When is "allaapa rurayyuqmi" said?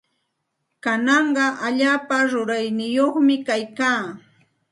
1.67-3.35